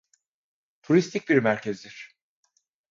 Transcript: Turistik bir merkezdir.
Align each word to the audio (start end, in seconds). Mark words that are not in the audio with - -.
Turistik 0.81 1.29
bir 1.29 1.37
merkezdir. 1.39 2.15